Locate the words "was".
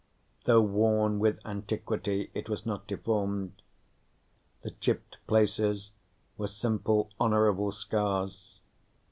2.49-2.65